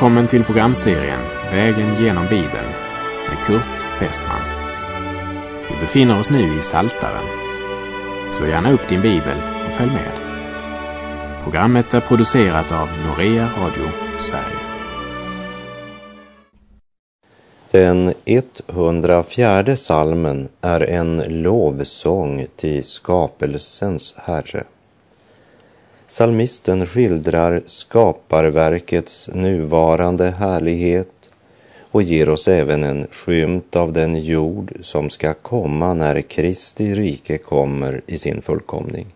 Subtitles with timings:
[0.00, 2.68] Välkommen till programserien Vägen genom Bibeln
[3.28, 4.40] med Kurt Westman.
[5.68, 7.24] Vi befinner oss nu i Saltaren.
[8.30, 10.12] Slå gärna upp din bibel och följ med.
[11.42, 14.58] Programmet är producerat av Norea Radio Sverige.
[17.70, 18.14] Den
[18.68, 24.64] 104 salmen är en lovsång till skapelsens Herre.
[26.10, 31.30] Salmisten skildrar skaparverkets nuvarande härlighet
[31.90, 37.38] och ger oss även en skymt av den jord som ska komma när Kristi rike
[37.38, 39.06] kommer i sin fullkomning.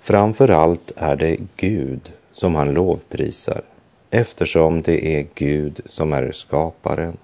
[0.00, 3.62] Framför allt är det Gud som han lovprisar
[4.10, 7.16] eftersom det är Gud som är skaparen.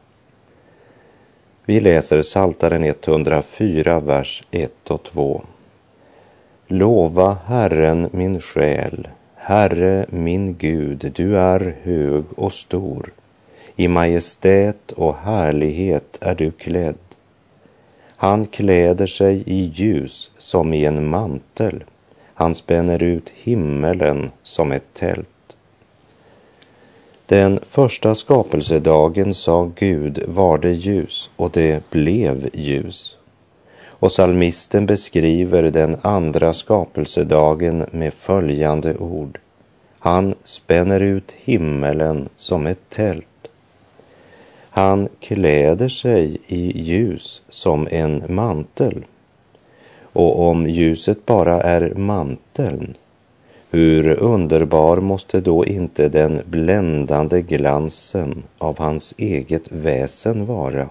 [1.65, 5.43] Vi läser Saltaren 104, vers 1 och 2.
[6.69, 13.13] Lova Herren min själ, Herre min Gud, du är hög och stor.
[13.77, 16.99] I majestät och härlighet är du klädd.
[18.17, 21.85] Han kläder sig i ljus som i en mantel.
[22.35, 25.57] Han spänner ut himmelen som ett tält.
[27.27, 33.17] Den första skapelsedagen sa Gud var det ljus och det blev ljus.
[33.99, 39.38] Och salmisten beskriver den andra skapelsedagen med följande ord.
[39.99, 43.27] Han spänner ut himmelen som ett tält.
[44.71, 49.05] Han kläder sig i ljus som en mantel.
[50.03, 52.95] Och om ljuset bara är manteln,
[53.71, 60.88] hur underbar måste då inte den bländande glansen av hans eget väsen vara?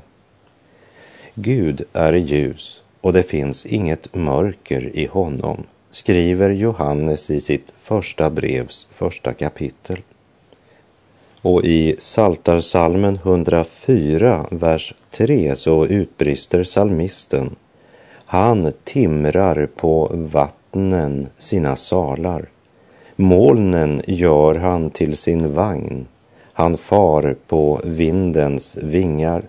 [1.33, 8.29] Gud är ljus och det finns inget mörker i honom, skriver Johannes i sitt första
[8.29, 9.97] brevs första kapitel.
[11.41, 17.55] Och i Saltarsalmen 104, vers 3 så utbrister salmisten
[18.25, 22.49] Han timrar på vattnen sina salar.
[23.15, 26.07] Molnen gör han till sin vagn.
[26.53, 29.43] Han far på vindens vingar.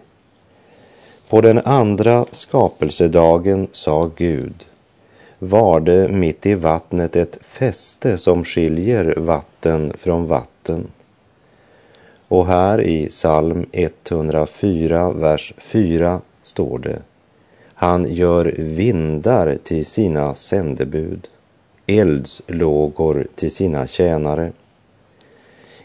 [1.31, 4.65] På den andra skapelsedagen sa Gud,
[5.39, 10.87] var det mitt i vattnet ett fäste som skiljer vatten från vatten.
[12.29, 16.99] Och här i psalm 104, vers 4 står det,
[17.75, 21.29] han gör vindar till sina sändebud,
[21.87, 24.53] eldslågor till sina tjänare.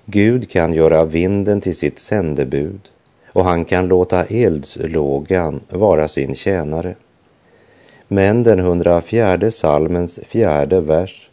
[0.06, 2.80] Gud kan göra vinden till sitt sändebud
[3.34, 6.96] och han kan låta eldslågan vara sin tjänare.
[8.08, 11.30] Men den 104 salmens fjärde vers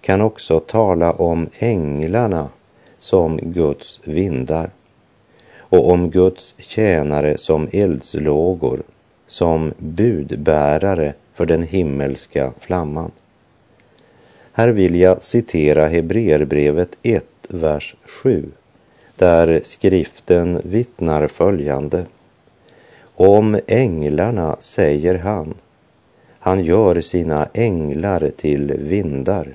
[0.00, 2.48] kan också tala om änglarna
[2.98, 4.70] som Guds vindar
[5.58, 8.82] och om Guds tjänare som eldslågor,
[9.26, 13.10] som budbärare för den himmelska flamman.
[14.52, 18.50] Här vill jag citera Hebreerbrevet 1, vers 7
[19.18, 22.06] där skriften vittnar följande.
[23.14, 25.54] Om änglarna säger han,
[26.38, 29.48] han gör sina änglar till vindar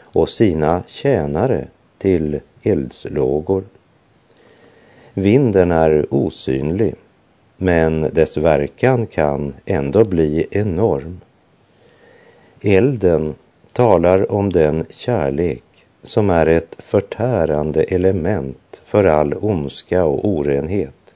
[0.00, 1.66] och sina tjänare
[1.98, 3.64] till eldslågor.
[5.14, 6.94] Vinden är osynlig,
[7.56, 11.20] men dess verkan kan ändå bli enorm.
[12.60, 13.34] Elden
[13.72, 15.62] talar om den kärlek
[16.06, 21.14] som är ett förtärande element för all ondska och orenhet,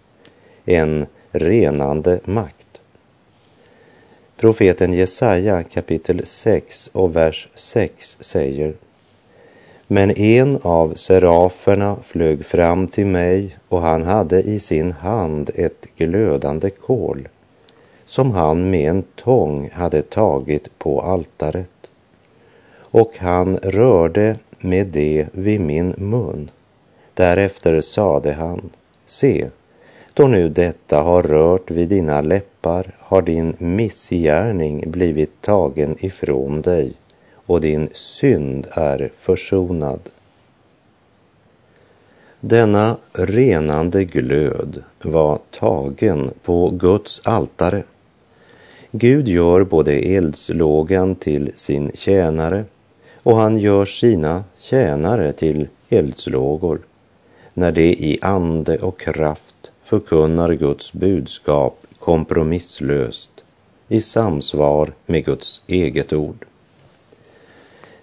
[0.64, 2.80] en renande makt.
[4.36, 8.74] Profeten Jesaja kapitel 6 och vers 6 säger
[9.86, 15.86] Men en av seraferna flög fram till mig och han hade i sin hand ett
[15.96, 17.28] glödande kol
[18.04, 21.90] som han med en tång hade tagit på altaret.
[22.90, 26.50] Och han rörde med det vid min mun.
[27.14, 28.70] Därefter sade han,
[29.06, 29.48] se,
[30.14, 36.92] då nu detta har rört vid dina läppar har din missgärning blivit tagen ifrån dig
[37.32, 40.00] och din synd är försonad.
[42.40, 47.82] Denna renande glöd var tagen på Guds altare.
[48.90, 52.64] Gud gör både eldslågan till sin tjänare
[53.22, 56.80] och han gör sina tjänare till eldslågor
[57.54, 63.30] när de i ande och kraft förkunnar Guds budskap kompromisslöst
[63.88, 66.46] i samsvar med Guds eget ord.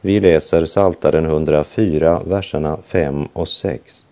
[0.01, 4.05] Vi läser Saltaren 104, verserna 5 och 6.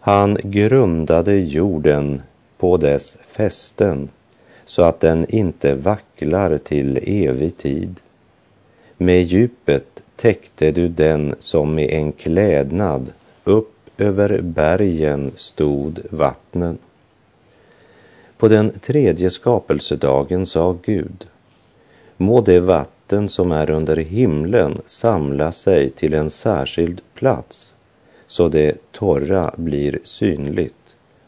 [0.00, 2.22] Han grundade jorden
[2.58, 4.08] på dess fästen
[4.64, 8.00] så att den inte vacklar till evig tid.
[8.98, 13.12] Med djupet täckte du den som med en klädnad
[13.44, 16.78] upp över bergen stod vattnen.
[18.38, 21.26] På den tredje skapelsedagen sa Gud,
[22.16, 27.74] må det vatten som är under himlen samla sig till en särskild plats
[28.26, 30.74] så det torra blir synligt.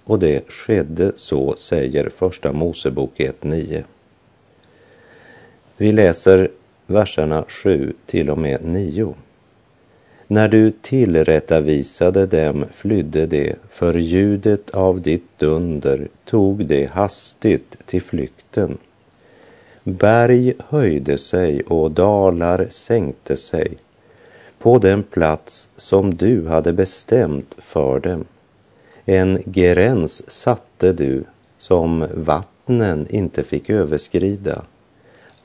[0.05, 3.85] Och det skedde så, säger Första Mosebok 1.9.
[5.77, 6.51] Vi läser
[6.87, 9.15] verserna 7 till och med 9.
[10.27, 18.03] När du tillrättavisade dem flydde de, för ljudet av ditt dunder tog de hastigt till
[18.03, 18.79] flykten.
[19.85, 23.79] Berg höjde sig och dalar sänkte sig
[24.59, 28.25] på den plats som du hade bestämt för dem.
[29.05, 31.25] En gräns satte du
[31.59, 34.62] som vattnen inte fick överskrida.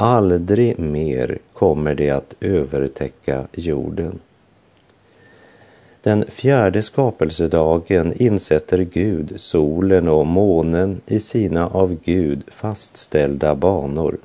[0.04, 4.20] Aldrig mer kommer det att övertäcka jorden.
[6.02, 14.18] Den fjärde skapelsedagen insätter Gud solen och månen i sina av Gud fastställda banor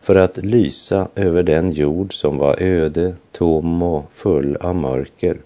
[0.00, 5.38] för att lysa över den jord som var öde, tom och full av mörker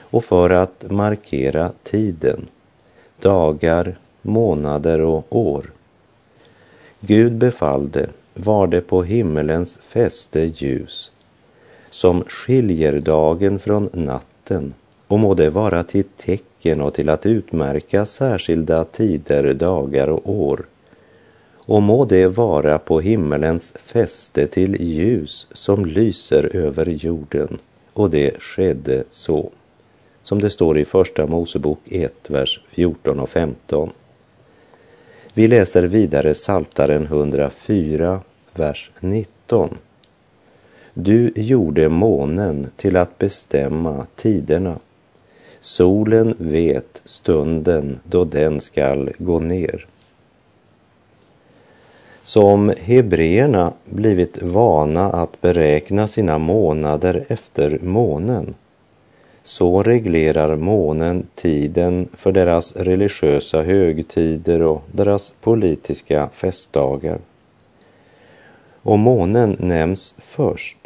[0.00, 2.46] och för att markera tiden,
[3.20, 5.70] dagar, månader och år.
[7.00, 11.12] Gud befallde, var det på himmelens fäste ljus
[11.90, 14.74] som skiljer dagen från natten
[15.08, 20.66] och må det vara till tecken och till att utmärka särskilda tider, dagar och år.
[21.66, 27.58] Och må det vara på himmelens fäste till ljus som lyser över jorden.
[27.92, 29.50] Och det skedde så.
[30.22, 33.90] Som det står i Första Mosebok 1, vers 14 och 15.
[35.36, 38.20] Vi läser vidare Saltaren 104,
[38.54, 39.78] vers 19.
[40.94, 44.78] Du gjorde månen till att bestämma tiderna.
[45.60, 49.86] Solen vet stunden då den skall gå ner.
[52.22, 58.54] Som hebreerna blivit vana att beräkna sina månader efter månen,
[59.44, 67.18] så reglerar månen tiden för deras religiösa högtider och deras politiska festdagar.
[68.82, 70.78] Och månen nämns först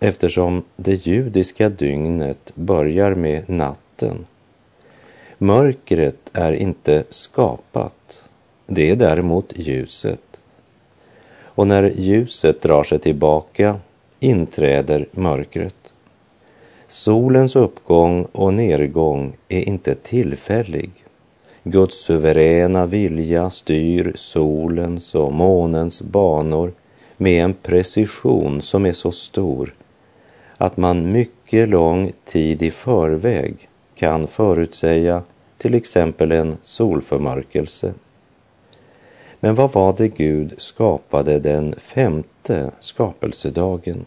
[0.00, 4.26] eftersom det judiska dygnet börjar med natten.
[5.38, 8.22] Mörkret är inte skapat,
[8.66, 10.20] det är däremot ljuset.
[11.42, 13.80] Och när ljuset drar sig tillbaka
[14.20, 15.85] inträder mörkret.
[16.88, 20.90] Solens uppgång och nedgång är inte tillfällig.
[21.62, 26.72] Guds suveräna vilja styr solens och månens banor
[27.16, 29.74] med en precision som är så stor
[30.56, 35.22] att man mycket lång tid i förväg kan förutsäga
[35.58, 37.94] till exempel en solförmörkelse.
[39.40, 44.04] Men vad var det Gud skapade den femte skapelsedagen?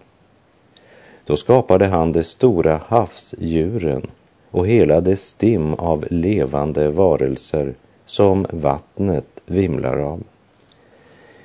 [1.29, 4.07] Då skapade han de stora havsdjuren
[4.51, 7.73] och hela det stim av levande varelser
[8.05, 10.23] som vattnet vimlar av.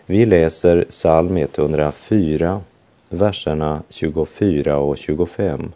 [0.07, 2.61] Vi läser psalm 104,
[3.09, 5.73] verserna 24 och 25.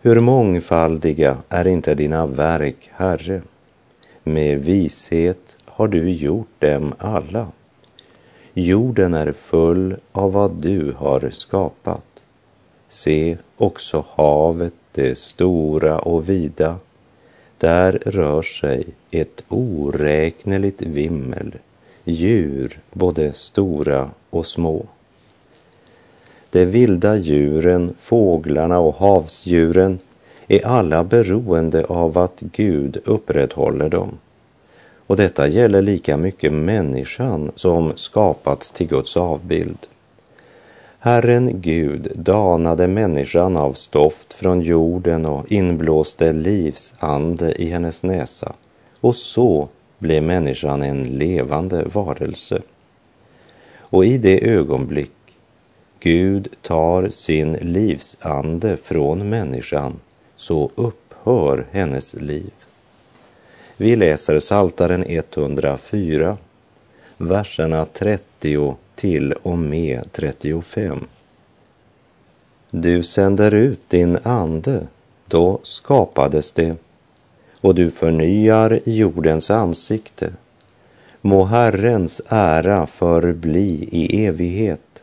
[0.00, 3.42] Hur mångfaldiga är inte dina verk, Herre?
[4.22, 7.48] Med vishet har du gjort dem alla.
[8.54, 12.13] Jorden är full av vad du har skapat.
[12.94, 16.76] Se också havet, det stora och vida.
[17.58, 21.54] Där rör sig ett oräkneligt vimmel,
[22.04, 24.86] djur både stora och små.
[26.50, 29.98] De vilda djuren, fåglarna och havsdjuren
[30.48, 34.18] är alla beroende av att Gud upprätthåller dem.
[35.06, 39.86] Och detta gäller lika mycket människan som skapats till Guds avbild.
[41.04, 48.52] Herren Gud danade människan av stoft från jorden och inblåste livsande i hennes näsa.
[49.00, 49.68] Och så
[49.98, 52.62] blev människan en levande varelse.
[53.76, 55.12] Och i det ögonblick
[56.00, 60.00] Gud tar sin livsande från människan
[60.36, 62.50] så upphör hennes liv.
[63.76, 66.36] Vi läser Saltaren 104,
[67.16, 71.06] verserna 13 30 till och med 35.
[72.70, 74.86] Du sänder ut din ande,
[75.26, 76.76] då skapades det,
[77.60, 80.32] och du förnyar jordens ansikte.
[81.20, 85.02] Må Herrens ära förbli i evighet.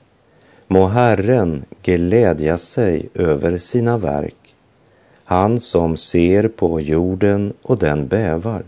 [0.68, 4.56] Må Herren glädja sig över sina verk.
[5.26, 8.64] Han som ser på jorden och den bävar.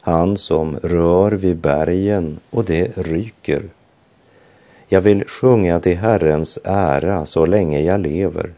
[0.00, 3.62] Han som rör vid bergen och det ryker.
[4.92, 8.52] Jag vill sjunga till Herrens ära så länge jag lever.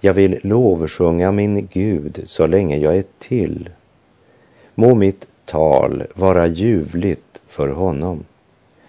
[0.00, 3.70] Jag vill lovsjunga min Gud så länge jag är till.
[4.74, 8.24] Må mitt tal vara ljuvligt för honom.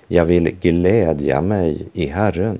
[0.08, 2.60] Jag vill glädja mig i Herren.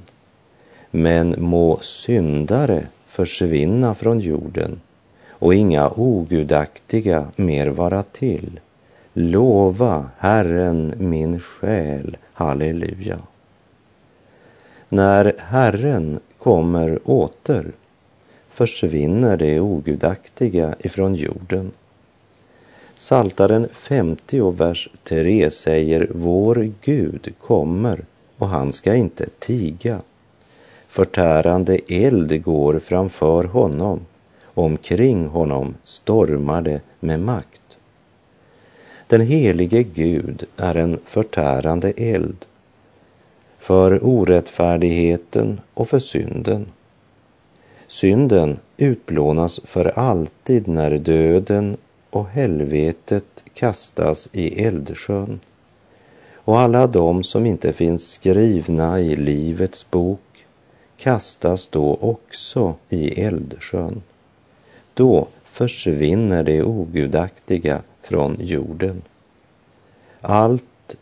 [0.92, 4.82] Men må syndare försvinna från jorden
[5.30, 8.60] och inga ogudaktiga mer vara till.
[9.14, 13.20] Lova Herren min själ, halleluja.
[14.94, 17.72] När Herren kommer åter
[18.50, 21.72] försvinner det ogudaktiga ifrån jorden.
[22.96, 28.06] Saltaren 50, vers 3 säger Vår Gud kommer
[28.38, 30.02] och han ska inte tiga.
[30.88, 34.00] Förtärande eld går framför honom,
[34.44, 37.62] omkring honom stormar det med makt.
[39.08, 42.46] Den helige Gud är en förtärande eld
[43.64, 46.66] för orättfärdigheten och för synden.
[47.88, 51.78] Synden utplånas för alltid när döden
[52.10, 55.40] och helvetet kastas i eldsjön.
[56.34, 60.46] Och alla de som inte finns skrivna i Livets bok
[60.98, 64.02] kastas då också i eldsjön.
[64.94, 69.02] Då försvinner det ogudaktiga från jorden.
[70.22, 70.96] Allt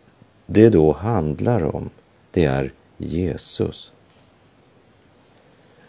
[0.45, 1.89] det då handlar om,
[2.31, 3.91] det är Jesus.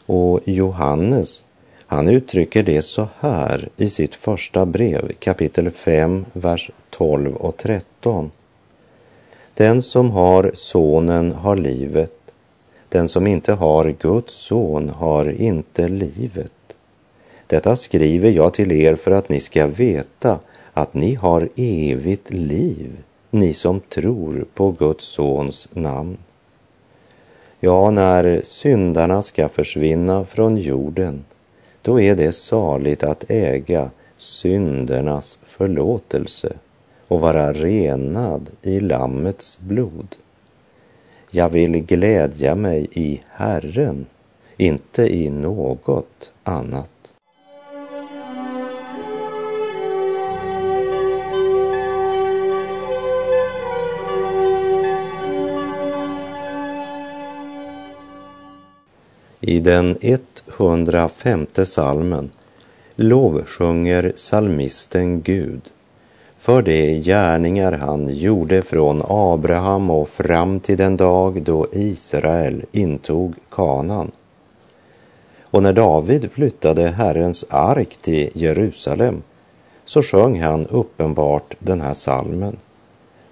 [0.06, 1.44] Och Johannes,
[1.86, 8.30] han uttrycker det så här i sitt första brev, kapitel 5, vers 12 och 13.
[9.54, 12.12] Den som har sonen har livet.
[12.88, 16.52] Den som inte har Guds son har inte livet.
[17.46, 20.38] Detta skriver jag till er för att ni ska veta
[20.72, 26.18] att ni har evigt liv, ni som tror på Guds sons namn.
[27.64, 31.24] Ja, när syndarna ska försvinna från jorden,
[31.82, 36.52] då är det saligt att äga syndernas förlåtelse
[37.08, 40.16] och vara renad i Lammets blod.
[41.30, 44.06] Jag vill glädja mig i Herren,
[44.56, 47.01] inte i något annat.
[59.44, 59.98] I den
[60.58, 62.30] 105 salmen
[62.96, 65.60] lovsjunger salmisten Gud
[66.38, 73.34] för de gärningar han gjorde från Abraham och fram till den dag då Israel intog
[73.50, 74.10] kanan.
[75.42, 79.22] Och när David flyttade Herrens ark till Jerusalem
[79.84, 82.56] så sjöng han uppenbart den här salmen.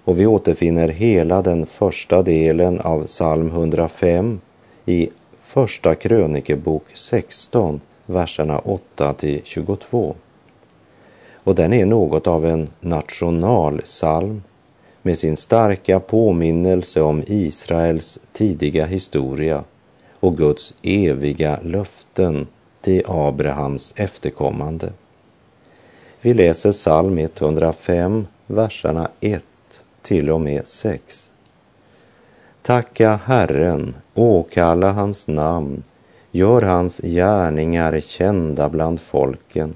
[0.03, 4.39] Och vi återfinner hela den första delen av psalm 105
[4.85, 5.09] i
[5.53, 10.15] Första krönikebok 16, verserna 8 till 22.
[11.33, 14.43] Och den är något av en nationalsalm
[15.01, 19.63] med sin starka påminnelse om Israels tidiga historia
[20.19, 22.47] och Guds eviga löften
[22.81, 24.93] till Abrahams efterkommande.
[26.21, 29.43] Vi läser psalm 105, verserna 1
[30.01, 31.30] till och med 6.
[32.63, 35.83] Tacka Herren, åkalla hans namn,
[36.31, 39.73] gör hans gärningar kända bland folken.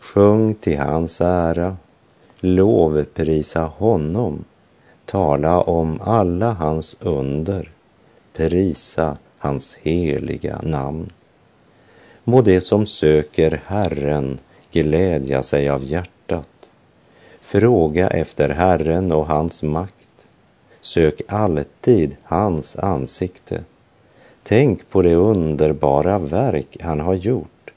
[0.00, 1.76] Sjung till hans ära,
[2.40, 4.44] lovprisa honom,
[5.04, 7.70] tala om alla hans under,
[8.36, 11.10] prisa hans heliga namn.
[12.24, 14.38] Må det som söker Herren
[14.72, 16.48] glädja sig av hjärtat.
[17.40, 20.01] Fråga efter Herren och hans makt
[20.84, 23.64] Sök alltid hans ansikte.
[24.42, 27.70] Tänk på det underbara verk han har gjort,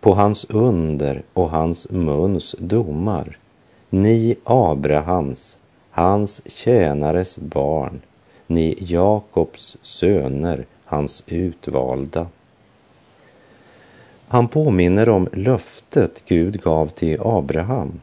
[0.00, 3.38] på hans under och hans muns domar.
[3.90, 5.56] Ni Abrahams,
[5.90, 8.00] hans tjänares barn,
[8.46, 12.26] ni Jakobs söner, hans utvalda.
[14.28, 18.00] Han påminner om löftet Gud gav till Abraham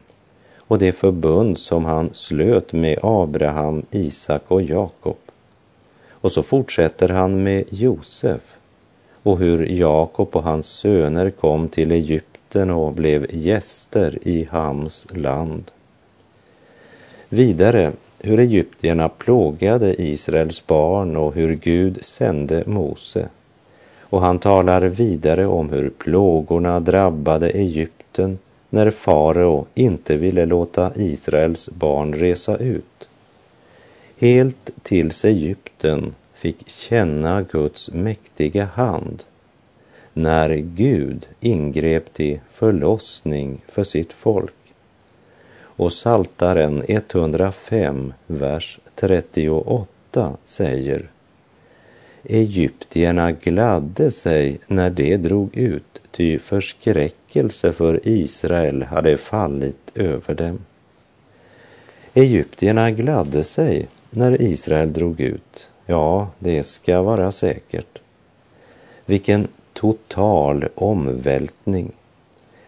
[0.68, 5.16] och det förbund som han slöt med Abraham, Isak och Jakob.
[6.10, 8.40] Och så fortsätter han med Josef
[9.22, 15.70] och hur Jakob och hans söner kom till Egypten och blev gäster i Hams land.
[17.28, 23.28] Vidare hur egyptierna plågade Israels barn och hur Gud sände Mose.
[24.00, 28.38] Och han talar vidare om hur plågorna drabbade Egypten
[28.70, 33.08] när farao inte ville låta Israels barn resa ut.
[34.16, 39.24] Helt tills Egypten fick känna Guds mäktiga hand
[40.12, 44.54] när Gud ingrep till förlossning för sitt folk.
[45.60, 51.10] Och Saltaren 105, vers 38 säger
[52.24, 60.34] Egyptierna gladde sig när de drog ut, ty förskräck förskräckelse för Israel hade fallit över
[60.34, 60.58] dem.
[62.14, 65.68] Egyptierna gladde sig när Israel drog ut.
[65.86, 67.98] Ja, det ska vara säkert.
[69.06, 71.92] Vilken total omvältning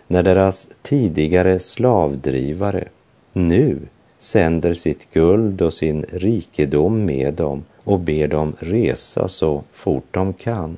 [0.08, 2.88] när deras tidigare slavdrivare
[3.32, 3.78] nu
[4.18, 10.32] sänder sitt guld och sin rikedom med dem och ber dem resa så fort de
[10.32, 10.76] kan.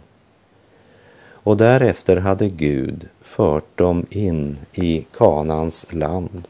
[1.42, 6.48] Och därefter hade Gud fört dem in i Kanans land.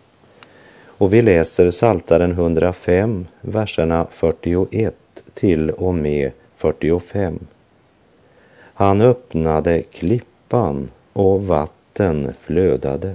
[0.85, 4.95] Och vi läser Saltaren 105, verserna 41
[5.35, 7.39] till och med 45.
[8.75, 13.15] Han öppnade klippan och vatten flödade.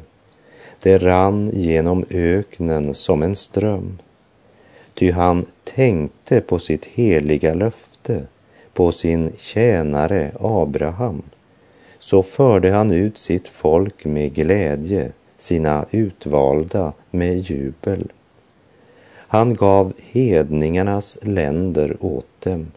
[0.82, 3.98] Det rann genom öknen som en ström.
[4.94, 8.24] Ty han tänkte på sitt heliga löfte,
[8.74, 11.24] på sin tjänare Abraham.
[12.08, 18.12] Så förde han ut sitt folk med glädje, sina utvalda med jubel.
[19.12, 22.72] Han gav hedningarnas länder åt dem.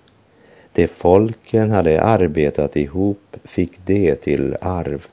[0.73, 5.07] Det folken hade arbetat ihop fick det till arv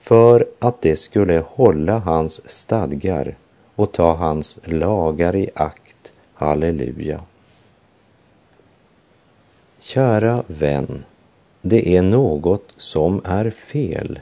[0.00, 3.36] för att det skulle hålla hans stadgar
[3.74, 6.12] och ta hans lagar i akt.
[6.34, 7.20] Halleluja.
[9.78, 11.04] Kära vän,
[11.66, 14.20] det är något som är fel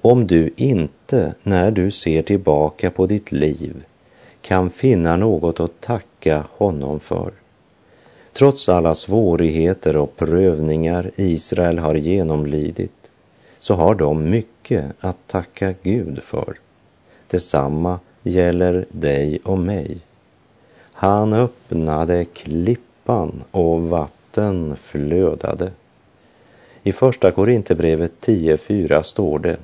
[0.00, 3.84] om du inte, när du ser tillbaka på ditt liv,
[4.40, 7.32] kan finna något att tacka honom för.
[8.32, 13.10] Trots alla svårigheter och prövningar Israel har genomlidit
[13.60, 16.58] så har de mycket att tacka Gud för.
[17.26, 19.98] Detsamma gäller dig och mig.
[20.92, 25.70] Han öppnade klippan och vatten flödade.
[26.88, 29.56] I Första Korinthierbrevet 10.4 står det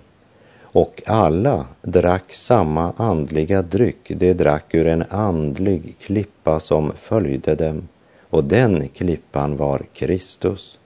[0.63, 7.89] och alla drack samma andliga dryck, de drack ur en andlig klippa som följde dem
[8.31, 10.79] och den klippan var Kristus.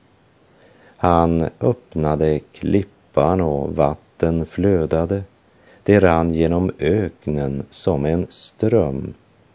[0.96, 5.22] Han öppnade klippan och vatten flödade.
[5.82, 9.14] Det rann genom öknen som en ström.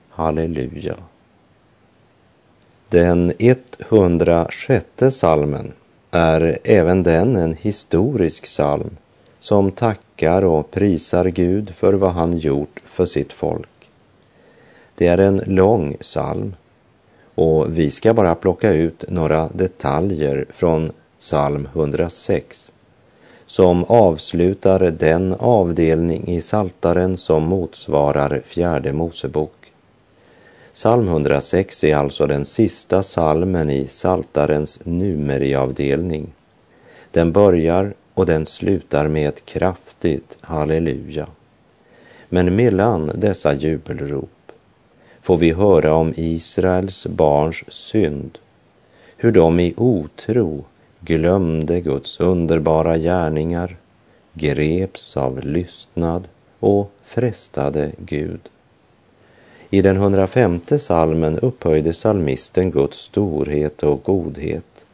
[0.10, 0.96] Halleluja.
[2.90, 5.74] Den 106 salmen
[6.16, 8.98] är även den en historisk psalm
[9.40, 13.70] som tackar och prisar Gud för vad han gjort för sitt folk.
[14.96, 16.56] Det är en lång psalm
[17.36, 22.72] och vi ska bara plocka ut några detaljer från psalm 106
[23.46, 29.63] som avslutar den avdelning i Saltaren som motsvarar fjärde Mosebok.
[30.74, 36.34] Psalm 106 är alltså den sista salmen i Saltarens numeriavdelning.
[37.12, 41.28] Den börjar och den slutar med ett kraftigt halleluja.
[42.30, 44.52] Men mellan dessa jubelrop
[45.22, 48.38] får vi höra om Israels barns synd,
[49.18, 50.66] hur de i otro
[51.00, 53.78] glömde Guds underbara gärningar,
[54.34, 56.28] greps av lystnad
[56.60, 58.50] och frestade Gud.
[59.74, 64.86] I den 105 salmen upphöjde salmisten Guds storhet och godhet.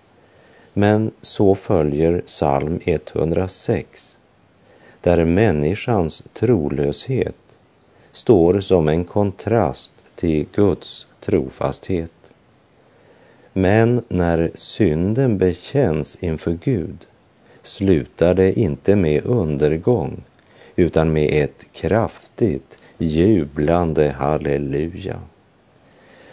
[0.73, 4.17] Men så följer psalm 106,
[5.01, 7.35] där människans trolöshet
[8.11, 12.31] står som en kontrast till Guds trofasthet.
[13.53, 17.07] Men när synden bekänns inför Gud
[17.63, 20.23] slutar det inte med undergång
[20.75, 25.19] utan med ett kraftigt jublande halleluja.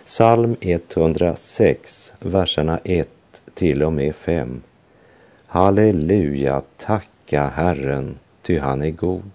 [0.05, 3.09] Psalm 106, verserna 1
[3.55, 4.63] till och med 5.
[5.47, 9.31] Halleluja, tacka Herren, ty han är god.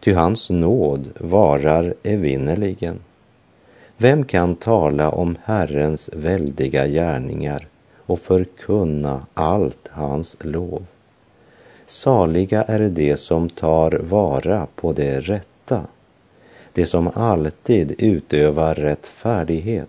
[0.00, 3.00] Ty hans nåd varar evinnerligen.
[3.96, 10.86] Vem kan tala om Herrens väldiga gärningar och förkunna allt hans lov?
[11.86, 15.86] Saliga är de som tar vara på det rätta,
[16.74, 19.88] de som alltid utövar rättfärdighet.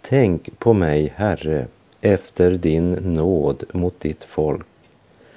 [0.00, 1.66] Tänk på mig, Herre,
[2.00, 4.66] efter din nåd mot ditt folk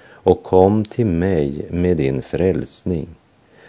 [0.08, 3.08] och kom till mig med din frälsning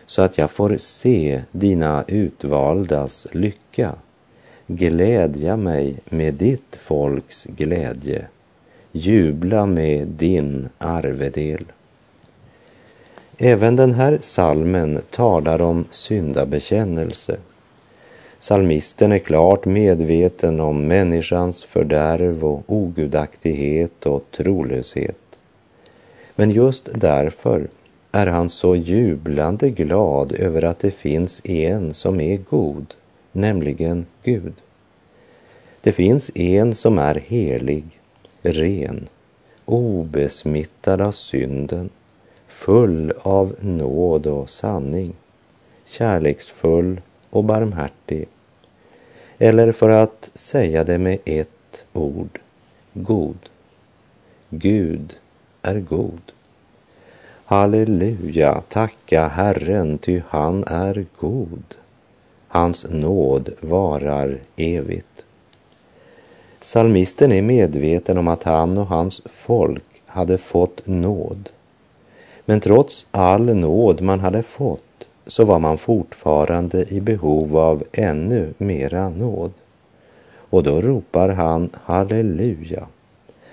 [0.06, 3.94] så att jag får se dina utvaldas lycka,
[4.66, 8.26] glädja mig med ditt folks glädje,
[8.92, 11.64] jubla med din arvedel.
[13.38, 17.36] Även den här salmen talar om syndabekännelse.
[18.38, 25.38] Salmisten är klart medveten om människans fördärv och ogudaktighet och trolöshet.
[26.34, 27.68] Men just därför
[28.12, 32.94] är han så jublande glad över att det finns en som är god,
[33.32, 34.54] nämligen Gud.
[35.80, 37.84] Det finns en som är helig,
[38.42, 39.08] ren,
[39.64, 41.90] obesmittad av synden,
[42.56, 45.14] full av nåd och sanning,
[45.84, 48.28] kärleksfull och barmhärtig.
[49.38, 52.38] Eller för att säga det med ett ord,
[52.92, 53.38] god.
[54.50, 55.16] Gud
[55.62, 56.32] är god.
[57.44, 61.74] Halleluja, tacka Herren, ty han är god.
[62.48, 65.24] Hans nåd varar evigt.
[66.60, 71.48] Salmisten är medveten om att han och hans folk hade fått nåd.
[72.48, 78.54] Men trots all nåd man hade fått så var man fortfarande i behov av ännu
[78.58, 79.52] mera nåd.
[80.50, 82.86] Och då ropar han halleluja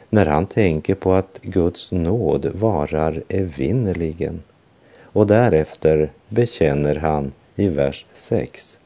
[0.09, 4.41] när han tänker på att Guds nåd varar evinnerligen.
[5.01, 8.77] Och därefter bekänner han i vers 6.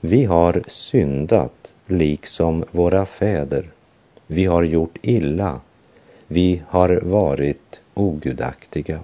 [0.00, 3.70] Vi har syndat liksom våra fäder.
[4.26, 5.60] Vi har gjort illa.
[6.26, 9.00] Vi har varit ogudaktiga.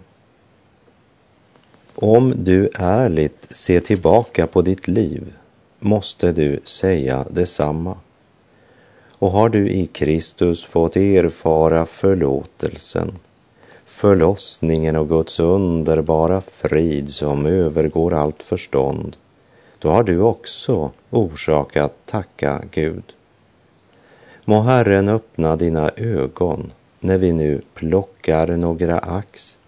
[1.94, 5.32] Om du ärligt ser tillbaka på ditt liv
[5.78, 7.96] måste du säga detsamma.
[9.08, 13.12] Och har du i Kristus fått erfara förlåtelsen,
[13.84, 19.16] förlossningen och Guds underbara frid som övergår allt förstånd,
[19.78, 23.04] då har du också orsak att tacka Gud.
[24.44, 26.72] Må Herren öppna dina ögon
[27.04, 29.58] när vi nu plockar några ax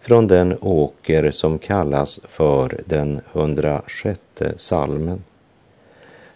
[0.00, 4.20] från den åker som kallas för den 106
[4.56, 5.22] salmen.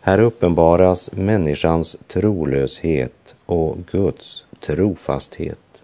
[0.01, 5.83] Här uppenbaras människans trolöshet och Guds trofasthet.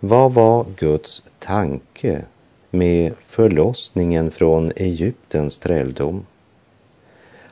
[0.00, 2.22] Vad var Guds tanke
[2.70, 6.26] med förlossningen från Egyptens träldom?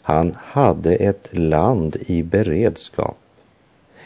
[0.03, 3.19] Han hade ett land i beredskap,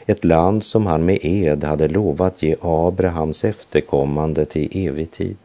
[0.07, 5.37] ett land som han med ed hade lovat ge Abrahams efterkommande till evig tid.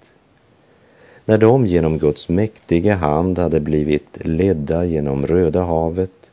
[1.26, 6.32] När de genom Guds mäktiga hand hade blivit ledda genom Röda havet,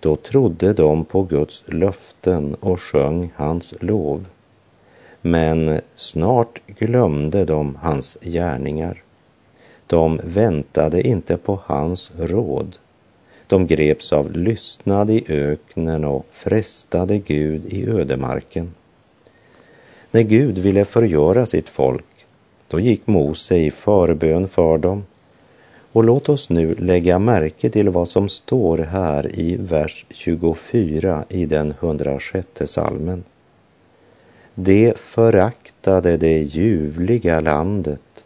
[0.00, 4.26] då trodde de på Guds löften och sjöng hans lov.
[5.20, 9.02] Men snart glömde de hans gärningar.
[9.86, 12.76] De väntade inte på hans råd.
[13.46, 18.74] De greps av lystnad i öknen och frestade Gud i ödemarken.
[20.10, 22.04] När Gud ville förgöra sitt folk
[22.68, 25.04] då gick Mose i förbön för dem.
[25.92, 31.46] Och låt oss nu lägga märke till vad som står här i vers 24 i
[31.46, 33.24] den 106 salmen.
[34.54, 38.24] De föraktade det ljuvliga landet,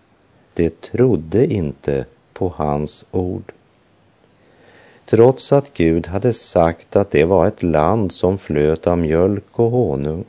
[0.54, 3.52] de trodde inte på hans ord.
[5.10, 9.70] Trots att Gud hade sagt att det var ett land som flöt av mjölk och
[9.70, 10.24] honung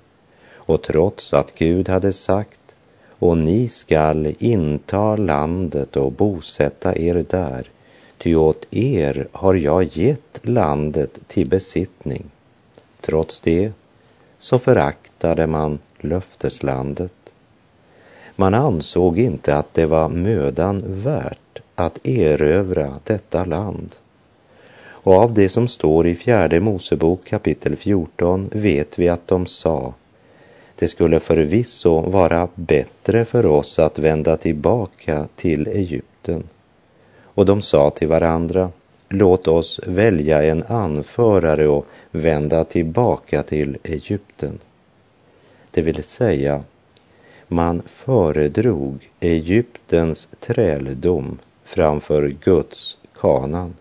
[0.54, 2.60] och trots att Gud hade sagt
[3.10, 7.70] och ni skall inta landet och bosätta er där,
[8.18, 12.26] ty åt er har jag gett landet till besittning.
[13.02, 13.72] Trots det
[14.38, 17.14] så föraktade man löfteslandet.
[18.36, 23.96] Man ansåg inte att det var mödan värt att erövra detta land.
[25.04, 29.94] Och av det som står i fjärde Mosebok kapitel 14 vet vi att de sa
[30.80, 36.44] det skulle förvisso vara bättre för oss att vända tillbaka till Egypten.
[37.24, 38.72] Och de sa till varandra,
[39.10, 44.60] låt oss välja en anförare och vända tillbaka till Egypten.
[45.72, 46.64] Det vill säga,
[47.48, 53.76] man föredrog Egyptens träldom framför Guds kanan.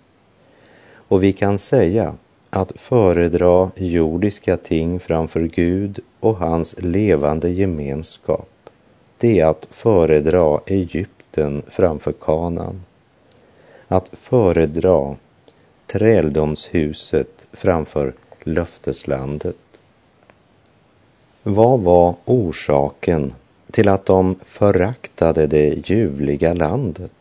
[1.08, 2.14] Och vi kan säga
[2.50, 8.48] att föredra jordiska ting framför Gud och hans levande gemenskap.
[9.18, 12.82] det är att föredra Egypten framför kanan.
[13.88, 15.16] Att föredra
[15.86, 19.56] träldomshuset framför löfteslandet.
[21.42, 23.34] Vad var orsaken
[23.70, 27.12] till att de föraktade det ljuvliga landet?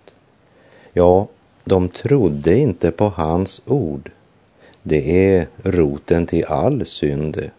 [0.93, 1.27] Ja,
[1.67, 4.11] de trodde inte på hans ord.
[4.83, 7.49] Det är roten till all synd.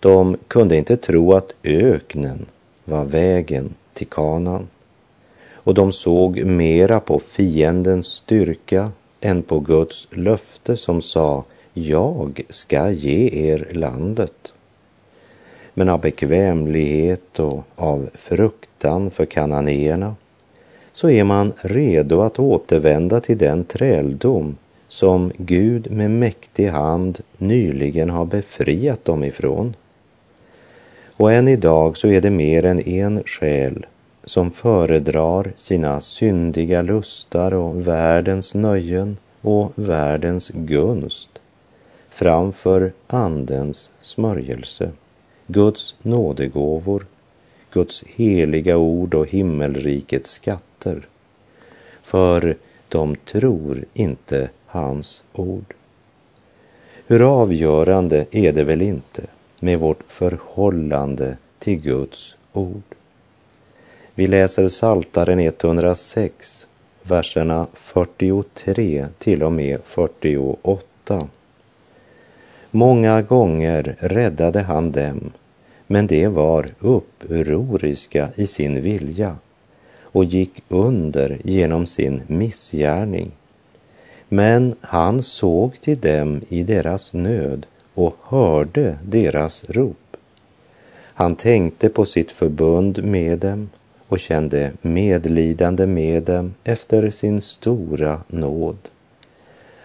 [0.00, 2.46] De kunde inte tro att öknen
[2.84, 4.68] var vägen till kanan
[5.52, 12.90] och de såg mera på fiendens styrka än på Guds löfte som sa jag ska
[12.90, 14.52] ge er landet.
[15.74, 20.14] Men av bekvämlighet och av fruktan för kananéerna
[20.96, 24.56] så är man redo att återvända till den träldom
[24.88, 29.74] som Gud med mäktig hand nyligen har befriat dem ifrån.
[31.16, 33.86] Och än idag så är det mer än en själ
[34.24, 41.30] som föredrar sina syndiga lustar och världens nöjen och världens gunst
[42.10, 44.90] framför Andens smörjelse,
[45.46, 47.06] Guds nådegåvor,
[47.72, 51.08] Guds heliga ord och himmelrikets skatt skatter.
[52.02, 52.56] För
[52.88, 55.74] de tror inte hans ord.
[57.06, 59.22] Hur avgörande är det väl inte
[59.60, 62.82] med vårt förhållande till Guds ord?
[64.14, 66.66] Vi läser Saltaren 106,
[67.02, 71.28] verserna 43 till och med 48.
[72.70, 75.32] Många gånger räddade han dem,
[75.86, 79.36] men de var upproriska i sin vilja
[80.16, 83.30] och gick under genom sin missgärning.
[84.28, 90.16] Men han såg till dem i deras nöd och hörde deras rop.
[90.98, 93.70] Han tänkte på sitt förbund med dem
[94.08, 98.78] och kände medlidande med dem efter sin stora nåd.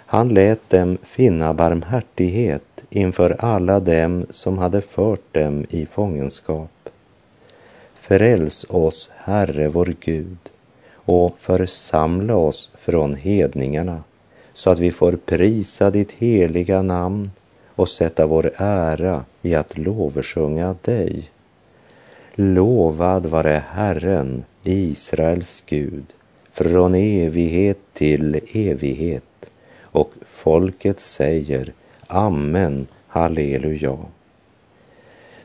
[0.06, 6.90] Han lät dem finna barmhärtighet inför alla dem som hade fört dem i fångenskap.
[8.02, 10.38] Fräls oss, Herre vår Gud,
[10.94, 14.04] och församla oss från hedningarna
[14.54, 17.32] så att vi får prisa ditt heliga namn
[17.76, 21.30] och sätta vår ära i att lovsjunga dig.
[22.36, 26.06] Lovad vare Herren, Israels Gud,
[26.52, 29.52] från evighet till evighet.
[29.82, 31.74] Och folket säger
[32.08, 33.98] Amen, halleluja.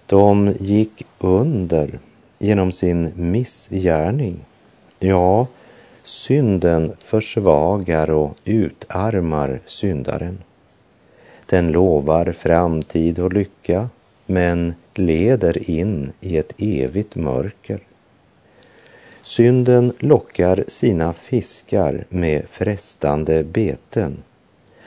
[0.06, 1.98] De gick under
[2.38, 4.44] genom sin missgärning.
[4.98, 5.46] Ja,
[6.02, 10.38] synden försvagar och utarmar syndaren.
[11.46, 13.88] Den lovar framtid och lycka,
[14.26, 17.80] men leder in i ett evigt mörker.
[19.22, 24.22] Synden lockar sina fiskar med frestande beten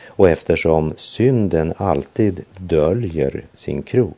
[0.05, 4.15] och eftersom synden alltid döljer sin krok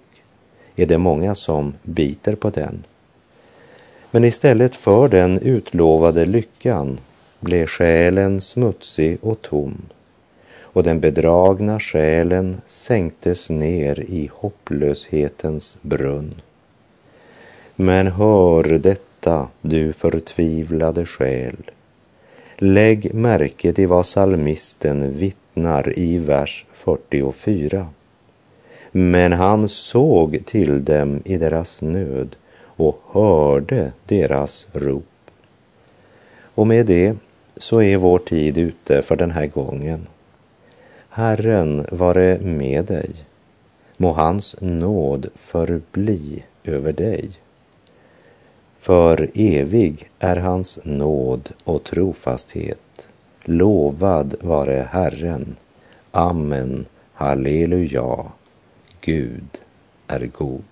[0.76, 2.84] är det många som biter på den.
[4.12, 7.00] Men istället för den utlovade lyckan
[7.40, 9.82] blev själen smutsig och tom
[10.74, 16.42] och den bedragna själen sänktes ner i hopplöshetens brunn.
[17.76, 21.72] Men hör detta, du förtvivlade själ.
[22.58, 27.88] Lägg märke till vad salmisten vittnar i vers 44.
[28.92, 32.36] Men han såg till dem i deras nöd
[32.82, 35.06] och hörde deras rop.
[36.56, 37.16] Och med det
[37.58, 40.08] så är vår tid ute för den här gången.
[41.10, 43.10] Herren vare med dig.
[43.98, 47.30] Må hans nåd förbli över dig.
[48.80, 53.08] För evig är hans nåd och trofasthet.
[53.44, 55.56] Lovad vare Herren.
[56.12, 56.86] Amen.
[57.14, 58.26] Halleluja.
[59.02, 59.62] Gud
[60.08, 60.71] är god.